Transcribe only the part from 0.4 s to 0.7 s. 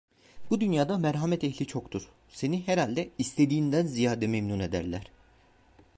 Bu